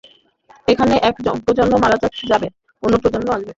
[0.67, 1.15] এখানে এক
[1.45, 1.97] প্রজন্ম মারা
[2.31, 2.47] যাবে,
[2.83, 3.49] অন্য প্রজন্ম আসবে।